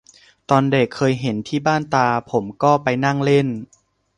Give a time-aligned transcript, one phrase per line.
[0.49, 3.47] ตอนเด็กเคยเห็นที่บ้านตา ผมก็ไปนั่งเล่น